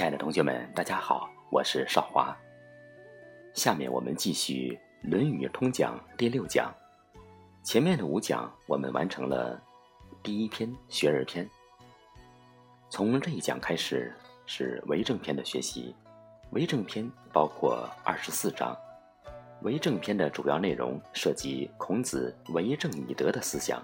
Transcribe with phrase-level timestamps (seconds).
[0.00, 2.34] 亲爱的同学们，大家好，我是少华。
[3.52, 4.80] 下面我们继续
[5.10, 6.74] 《论语通讲》第六讲。
[7.62, 9.60] 前面的五讲我们完成了
[10.22, 11.46] 第一篇学而篇，
[12.88, 14.10] 从这一讲开始
[14.46, 15.94] 是为政篇的学习。
[16.52, 18.74] 为政篇包括二十四章，
[19.60, 23.82] 为政篇的主要内容涉及孔子为政以德的思想，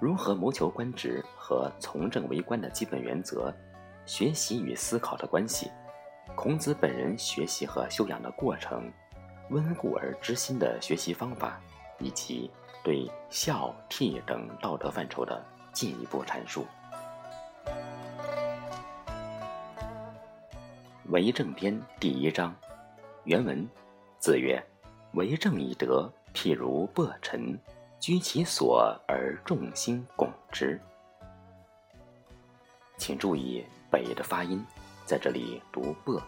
[0.00, 3.52] 如何谋求官职和从政为官的基本原则。
[4.08, 5.70] 学习与思考的关系，
[6.34, 8.90] 孔子本人学习和修养的过程，
[9.50, 11.60] 温故而知新的学习方法，
[11.98, 12.50] 以及
[12.82, 15.44] 对孝悌等道德范畴的
[15.74, 16.66] 进一步阐述。
[21.10, 22.56] 为政篇第一章，
[23.24, 23.68] 原文：
[24.18, 24.58] 子曰
[25.12, 27.58] ：“为政以德，譬如薄尘，
[28.00, 30.80] 居其所而众星拱之。”
[32.96, 33.62] 请注意。
[33.90, 34.64] 北的发音，
[35.04, 36.20] 在这里读“薄”。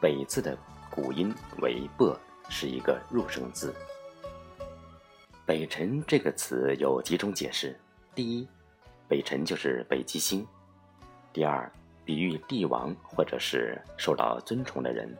[0.00, 0.56] 北字的
[0.90, 3.74] 古音为“薄”，是一个入声字。
[5.46, 7.78] 北辰这个词有几种解释：
[8.14, 8.48] 第一，
[9.08, 10.44] 北辰就是北极星；
[11.32, 11.70] 第二，
[12.04, 15.16] 比喻帝王或者是受到尊崇的人，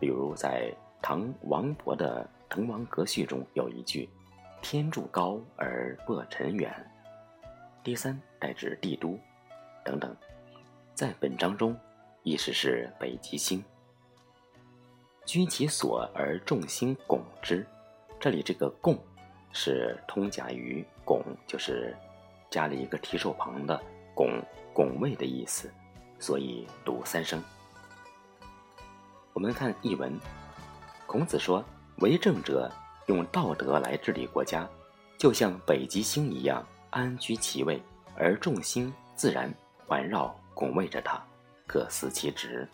[0.00, 4.08] 比如在唐王勃的《滕王阁序》中有一句
[4.60, 6.74] ：“天柱高而薄尘远。”
[7.84, 9.18] 第三，代指帝都，
[9.84, 10.14] 等等。
[10.98, 11.78] 在本章中，
[12.24, 13.62] 意思是北极星。
[15.24, 17.64] 居其所而众星拱之，
[18.18, 18.98] 这里这个“拱”
[19.54, 21.96] 是通假于“拱”，就是
[22.50, 23.80] 加了一个提手旁的
[24.12, 24.42] “拱”，
[24.74, 25.72] 拱卫的意思，
[26.18, 27.40] 所以读三声。
[29.34, 30.18] 我们看译文，
[31.06, 31.64] 孔子说
[32.02, 32.68] ：“为政者
[33.06, 34.68] 用道德来治理国家，
[35.16, 37.80] 就像北极星一样安居其位，
[38.16, 39.48] 而众星自然
[39.86, 41.22] 环绕。”拱卫着他，
[41.68, 42.68] 各司其职。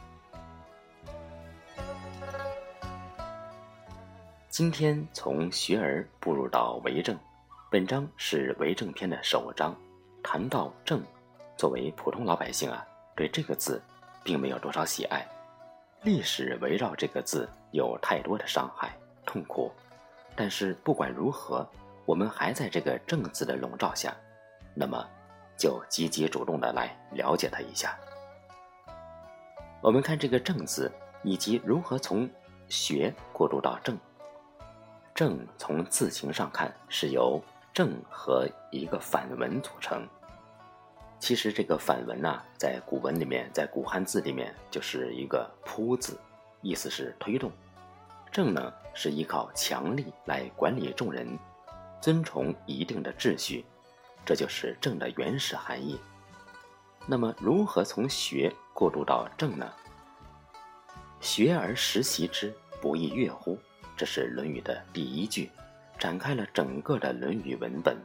[4.49, 7.15] 今天从学而步入到为政，
[7.71, 9.77] 本章是为政篇的首章。
[10.23, 11.03] 谈到政，
[11.59, 12.83] 作为普通老百姓啊，
[13.15, 13.83] 对这个字
[14.23, 15.23] 并没有多少喜爱。
[16.05, 19.71] 历史围绕这个字有太多的伤害、痛苦。
[20.35, 21.69] 但是不管如何，
[22.07, 24.17] 我们还在这个“政”字的笼罩下，
[24.75, 25.07] 那么。
[25.57, 27.99] 就积极主动的来了解它一下。
[29.81, 30.91] 我们看这个“正”字，
[31.23, 32.29] 以及如何从
[32.69, 33.99] 学过渡到正。
[35.15, 37.41] 正从字形上看是由
[37.73, 40.09] 正和一个反文组成。
[41.21, 46.19] 其实这个反文呢，在古文里面，在古汉字里面就是一个扑字，
[46.63, 47.53] 意思是推动。
[48.33, 51.39] 正呢是依靠强力来管理众人，
[52.01, 53.65] 遵从一定的秩序。
[54.25, 55.99] 这就是正的原始含义。
[57.07, 59.71] 那么，如何从学过渡到正呢？
[61.21, 63.59] 学而时习之，不亦说乎？
[63.97, 65.51] 这是《论语》的第一句，
[65.99, 67.97] 展开了整个的《论语》文本，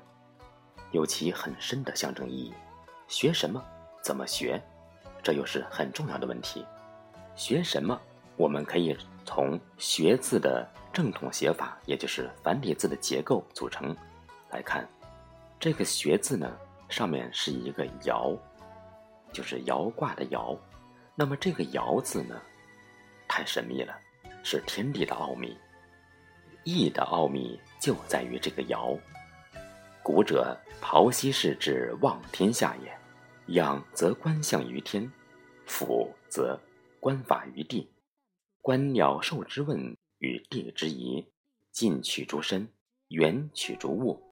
[0.92, 2.54] 有其很深的象征意义。
[3.08, 3.64] 学什么？
[4.02, 4.62] 怎么学？
[5.24, 6.66] 这又是很重要的问题。
[7.36, 8.00] 学什么？
[8.36, 13.96] 我们可以从“学”字的正统写法，也就是繁体字的结构组成
[14.50, 14.88] 来看。
[15.60, 18.40] 这个“学”字呢，上面是一个“爻”，
[19.34, 20.58] 就是爻卦的“爻”。
[21.16, 22.42] 那么这个“爻”字呢，
[23.28, 23.94] 太神秘了，
[24.42, 25.58] 是天地的奥秘。
[26.64, 28.98] 易的奥秘就在于这个“爻”。
[30.02, 32.98] 古者庖溪氏之望天下也，
[33.54, 35.12] 仰则观象于天，
[35.66, 36.58] 俯则
[37.02, 37.92] 观法于地，
[38.62, 41.30] 观鸟兽之问与地之宜，
[41.74, 42.66] 近取诸身，
[43.10, 44.29] 远取诸物。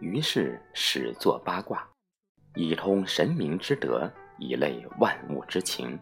[0.00, 1.88] 于是始作八卦，
[2.54, 5.98] 以通神明之德，以类万物之情。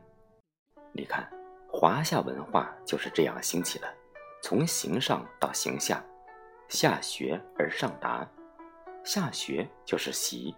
[0.92, 1.30] 你看，
[1.70, 3.94] 华夏文化就是这样兴起的，
[4.42, 6.04] 从形上到形下，
[6.68, 8.28] 下学而上达。
[9.04, 10.54] 下学就是习，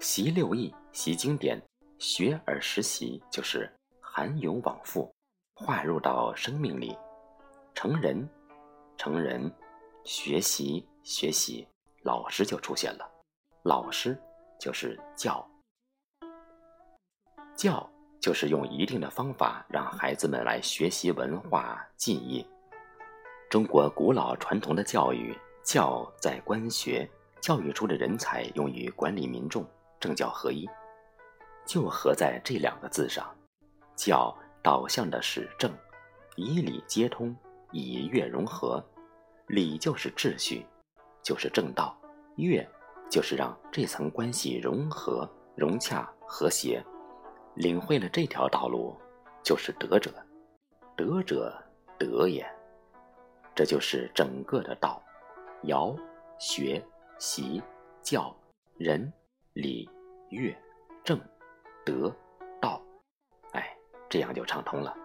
[0.00, 1.60] 习六艺，习经典；
[1.98, 3.70] 学而时习，就是
[4.00, 5.08] 涵有往复，
[5.54, 6.96] 化入到生命里，
[7.72, 8.28] 成人，
[8.96, 9.52] 成人，
[10.02, 11.68] 学习，学习。
[12.02, 13.06] 老师就出现了，
[13.62, 14.18] 老师
[14.58, 15.46] 就是教，
[17.54, 17.86] 教
[18.20, 22.46] 就是用一定的方法让孩子们来学习文化技艺。
[23.50, 27.06] 中国古老传统的教育，教在官学，
[27.40, 29.62] 教育出的人才用于管理民众，
[29.98, 30.66] 政教合一，
[31.66, 33.28] 就合在这两个字上。
[33.94, 35.70] 教导向的是政，
[36.36, 37.36] 以礼接通，
[37.72, 38.82] 以乐融合，
[39.48, 40.64] 礼就是秩序。
[41.22, 41.96] 就是正道，
[42.36, 42.66] 乐
[43.10, 46.84] 就是让这层关系融合、融洽、和谐。
[47.56, 48.96] 领会了这条道路，
[49.42, 50.12] 就是德者，
[50.96, 51.52] 德者
[51.98, 52.48] 德也。
[53.54, 55.02] 这就是整个的道，
[55.64, 55.94] 尧、
[56.38, 56.82] 学、
[57.18, 57.60] 习、
[58.00, 58.34] 教、
[58.78, 59.12] 仁、
[59.52, 59.90] 礼、
[60.30, 60.56] 乐、
[61.04, 61.20] 正、
[61.84, 62.14] 德、
[62.60, 62.80] 道。
[63.52, 63.76] 哎，
[64.08, 64.96] 这样就畅通了。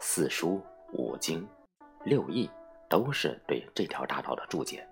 [0.00, 0.60] 四书、
[0.92, 1.48] 五经、
[2.04, 2.50] 六艺
[2.90, 4.86] 都是对这条大道的注解。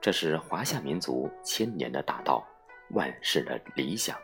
[0.00, 2.46] 这是华夏民族千年的大道，
[2.90, 4.16] 万世的理想。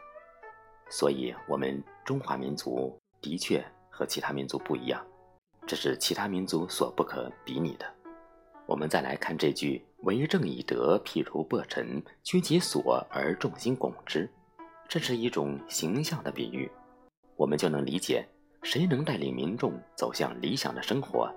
[0.88, 5.04] 所以，我们中华民族的确和其他民族不一样，
[5.66, 7.86] 这是其他民族所不可比拟的。
[8.66, 14.30] 我们再来看这句“为政以德，譬如薄尘，居其所而众星拱之”，
[14.86, 16.70] 这是一种形象的比喻，
[17.36, 18.24] 我们就能理解，
[18.62, 21.28] 谁能带领民众走向理想的生活，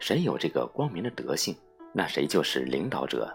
[0.00, 1.54] 谁有这个光明的德性，
[1.92, 3.32] 那谁就是领导者。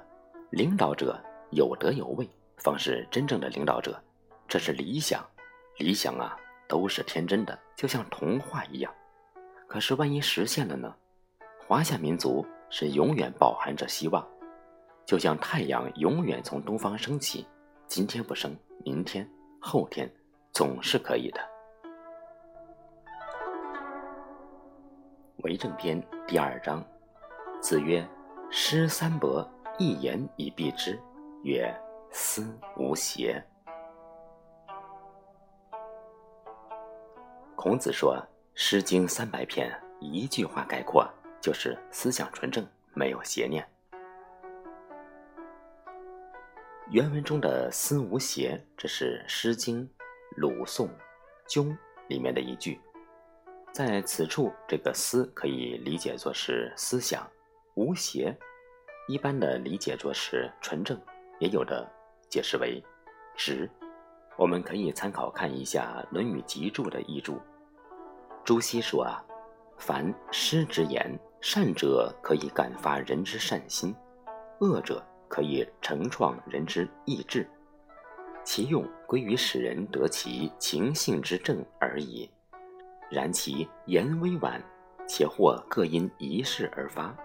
[0.50, 1.20] 领导者
[1.52, 4.02] 有德有位，方是真正的领导者。
[4.48, 5.26] 这是理想，
[5.78, 8.94] 理想啊，都是天真的，就像童话一样。
[9.68, 10.96] 可是万一实现了呢？
[11.68, 12.46] 华夏民族。
[12.70, 14.28] 是永远饱含着希望，
[15.06, 17.48] 就像太阳永远从东方升起，
[17.88, 18.54] 今天不升，
[18.84, 19.26] 明天、
[19.62, 20.14] 后天
[20.52, 21.40] 总是可以的。
[25.44, 25.98] 为政篇
[26.28, 26.86] 第二章，
[27.62, 28.06] 子曰
[28.52, 31.00] ：“诗三伯，一言以蔽之，
[31.44, 31.72] 曰：
[32.12, 33.44] 思无邪。”
[37.56, 38.16] 孔子说，
[38.56, 41.08] 《诗经》三百篇，一句话概括。
[41.40, 43.66] 就是思想纯正，没有邪念。
[46.90, 49.88] 原文中的“思无邪”，这是《诗经·
[50.36, 50.88] 鲁颂·
[51.50, 51.68] 庸》
[52.10, 52.82] 里面的一句。
[53.72, 57.30] 在此处，这个“思”可以理解作是思想
[57.76, 58.36] ，“无邪”
[59.08, 61.00] 一般的理解作是纯正，
[61.40, 61.90] 也有的
[62.30, 62.84] 解释为
[63.36, 63.70] 直。
[64.36, 67.40] 我们可以参考看一下《论语集注》的译注。
[68.44, 69.24] 朱熹说啊。
[69.80, 71.08] 凡师之言，
[71.40, 73.96] 善者可以感发人之善心，
[74.60, 77.48] 恶者可以成创人之意志，
[78.44, 82.28] 其用归于使人得其情性之正而已。
[83.12, 84.60] 然其言微婉，
[85.08, 87.16] 且或各因一事而发，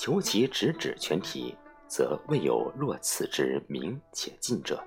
[0.00, 1.54] 求其直指全体，
[1.86, 4.82] 则未有若此之明且尽者。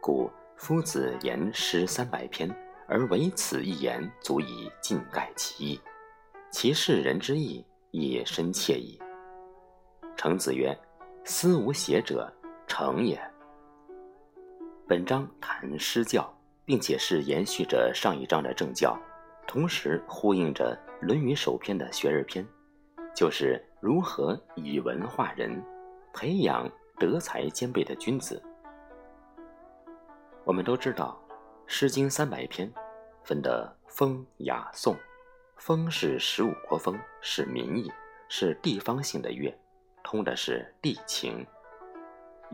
[0.00, 2.52] 故夫子言诗三百篇，
[2.88, 5.80] 而唯此一言，足以尽盖其意。
[6.50, 9.00] 其视人之意，亦深切矣。
[10.16, 10.76] 程子曰
[11.22, 12.28] ：“思无邪者，
[12.66, 13.22] 诚也。”
[14.88, 16.28] 本章谈诗教，
[16.64, 19.00] 并且是延续着上一章的政教，
[19.46, 22.44] 同时呼应着《论语》首篇的学而篇，
[23.14, 25.62] 就是如何以文化人，
[26.12, 28.42] 培养德才兼备的君子。
[30.44, 31.20] 我们都知道，
[31.66, 32.72] 《诗经》三百篇，
[33.22, 34.96] 分的风、雅、颂。
[35.56, 37.88] 风是十五国风，是民意，
[38.28, 39.56] 是地方性的乐，
[40.02, 41.46] 通的是地情；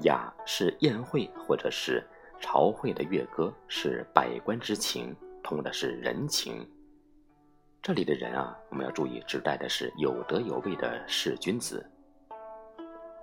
[0.02, 2.06] 雅是宴会或者是
[2.38, 6.68] 朝会的乐歌，是百官之情，通的是人情。
[7.82, 11.84] 这里的人啊，我们要注意，指代的是有德有位的士君子。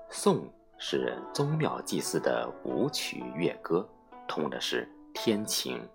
[0.09, 0.47] 颂
[0.77, 3.87] 是宗庙祭祀的舞曲乐歌，
[4.27, 5.87] 通的是天情。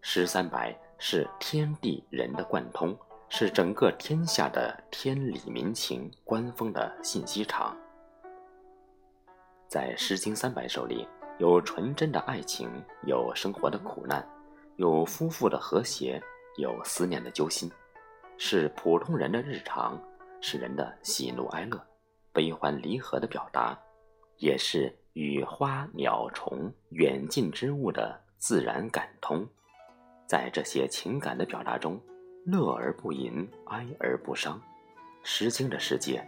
[0.00, 0.76] 诗三百。
[1.04, 2.96] 是天地人的贯通，
[3.28, 7.76] 是整个天下的天理民情、官风的信息场。
[9.66, 11.08] 在《诗经》三百首里，
[11.40, 12.70] 有纯真的爱情，
[13.04, 14.24] 有生活的苦难，
[14.76, 16.22] 有夫妇的和谐，
[16.56, 17.70] 有思念的揪心，
[18.36, 20.00] 是普通人的日常，
[20.40, 21.80] 是人的喜怒哀乐、
[22.32, 23.78] 悲欢离合的表达，
[24.36, 29.46] 也是与花鸟虫、远近之物的自然感通。
[30.26, 32.00] 在这些情感的表达中，
[32.44, 34.58] 乐而不淫，哀而不伤，
[35.22, 36.22] 《诗经》的世界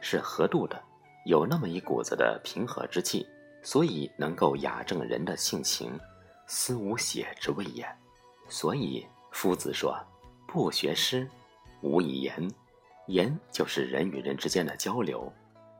[0.00, 0.82] 是合度的，
[1.26, 3.26] 有那么一股子的平和之气，
[3.62, 5.98] 所以能够雅正人的性情，
[6.46, 7.86] 思无邪之谓也。
[8.48, 9.04] 所以
[9.36, 9.94] 夫子说
[10.48, 11.28] ：“不学诗，
[11.82, 12.50] 无以言。
[13.08, 15.30] 言就是人与人之间的交流，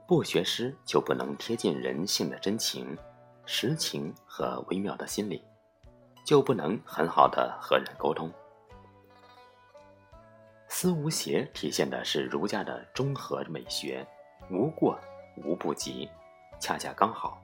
[0.06, 2.94] 不学诗就不能贴近人性的真情、
[3.46, 5.42] 实情和微妙的心理。”
[6.22, 8.30] 就不能很好的和人沟通。
[10.68, 14.06] 思无邪体现的是儒家的中和美学，
[14.50, 15.00] 无过
[15.46, 16.06] 无不及，
[16.60, 17.42] 恰恰刚好。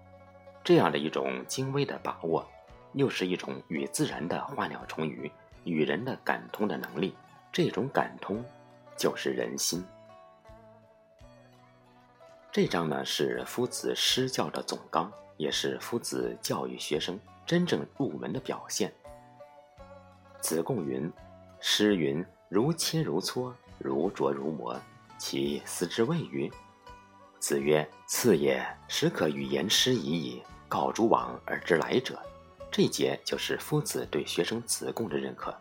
[0.63, 2.47] 这样的一种精微的把握，
[2.93, 5.33] 又是一种与自然的花鸟虫鱼
[5.65, 7.15] 与人的感通的能力。
[7.53, 8.43] 这种感通，
[8.97, 9.85] 就是人心。
[12.51, 17.19] 这章呢是夫子施教的总纲，也是夫子教育学生。
[17.45, 18.93] 真正入门的表现。
[20.41, 21.13] 子贡云
[21.61, 24.81] ：“诗云：如切如磋，如琢如磨，
[25.19, 26.51] 其思之谓与？”
[27.41, 30.43] 子曰：“次也，始可与言师已矣。
[30.69, 32.19] 告诸往而知来者。”
[32.73, 35.55] 这一节就是夫子对学生子贡的认可。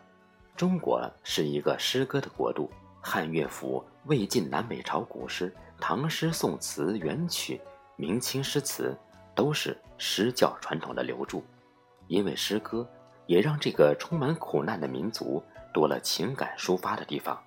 [0.56, 2.70] 中国是一个诗歌的国度，
[3.02, 7.60] 汉乐府、魏晋南北朝古诗、唐诗宋词、元曲、
[7.96, 8.96] 明清诗词，
[9.34, 11.44] 都是诗教传统的流注。
[12.08, 12.88] 因为诗歌，
[13.26, 17.38] 也让这个充满苦难的民族多了情感抒发的地方，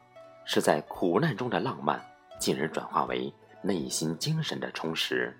[0.45, 2.00] 是在苦难中的浪漫，
[2.39, 5.36] 进而转化为内心精神的充实。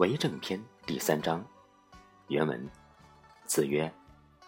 [0.00, 1.44] 为政篇第三章，
[2.28, 2.66] 原文：
[3.44, 3.92] 子曰：“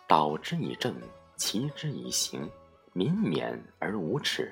[0.08, 0.98] 导之以政，
[1.36, 2.50] 齐之以刑，
[2.94, 4.46] 民免而无耻；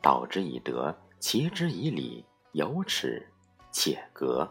[0.00, 3.22] 导之以德，齐之以礼，有耻
[3.70, 4.50] 且格。”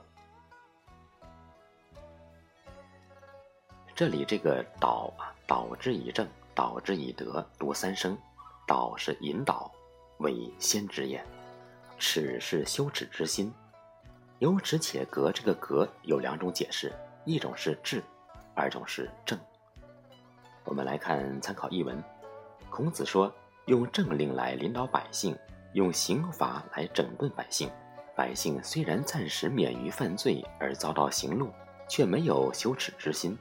[3.95, 8.15] 这里这个“导”啊，“导之以政，导之以德”，读三声
[8.67, 9.71] ，“导”是引导，
[10.19, 11.25] 为先之言
[11.97, 13.51] ；“耻”是羞耻之心。
[14.43, 16.91] 有耻且格，这个格有两种解释，
[17.23, 18.03] 一种是治，
[18.53, 19.39] 二种是正。
[20.65, 22.03] 我们来看参考译文。
[22.69, 23.33] 孔子说
[23.67, 25.33] ：“用政令来领导百姓，
[25.71, 27.71] 用刑罚来整顿百姓。
[28.17, 31.47] 百姓虽然暂时免于犯罪而遭到刑戮，
[31.87, 33.37] 却没有羞耻之心。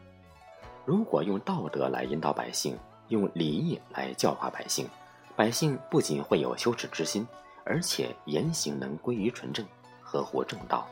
[0.85, 2.79] 如果用道德来引导百姓，
[3.09, 4.89] 用礼义来教化百姓，
[5.35, 7.27] 百姓不仅会有羞耻之心，
[7.65, 9.67] 而且言行能归于纯正。”
[10.13, 10.87] 合乎正道。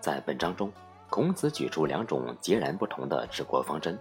[0.00, 0.72] 在本章中，
[1.10, 3.98] 孔子举出两种截然不同的治国方针。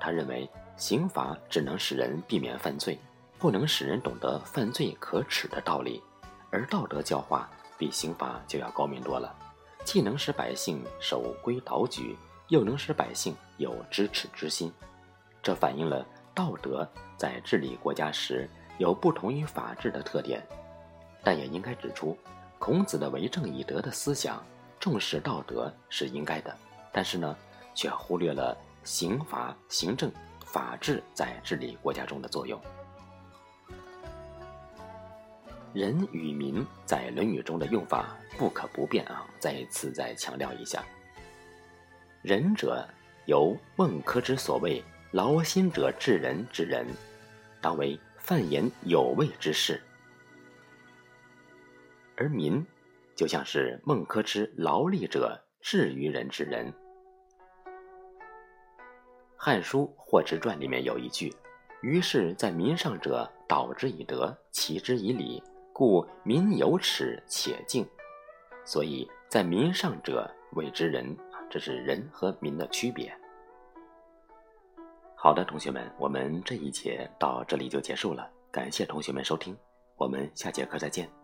[0.00, 2.98] 他认为，刑罚只能使人避免犯罪，
[3.38, 6.00] 不能使人懂得犯罪可耻的道理；
[6.50, 9.36] 而道德教化比刑罚就要高明多了，
[9.84, 12.16] 既能使百姓守规蹈矩，
[12.48, 14.72] 又能使百姓有知耻之心。
[15.42, 20.42] 这反映了道德在治理国家时有不同于法治的特点。
[21.22, 22.16] 但也应该指出，
[22.58, 24.44] 孔子的为政以德的思想，
[24.78, 26.56] 重视道德是应该的，
[26.92, 27.36] 但是呢，
[27.74, 30.10] 却忽略了刑罚、行政、
[30.44, 32.60] 法治在治理国家中的作用。
[35.72, 39.24] 人与民在《论语》中的用法不可不变啊！
[39.38, 40.82] 再一次再强调一下，
[42.22, 42.84] 仁者
[43.26, 46.86] 由孟轲之所谓“劳心者治人”之人，
[47.60, 49.80] 当为犯言有味之事。
[52.20, 52.62] 而民，
[53.16, 56.70] 就像是孟轲之劳力者至于人之人。
[59.38, 61.34] 《汉书·霍之传》里面有一句
[61.80, 67.88] ：“于是，在民上者，导之以德，齐之以礼，故民有耻且敬。”
[68.66, 71.16] 所以，在民上者谓之人，
[71.48, 73.10] 这是人和民的区别。
[75.14, 79.56] 好的，同学们，我们这一节到这里就结束了，感谢同学们收听，
[79.96, 81.19] 我们下节课再见。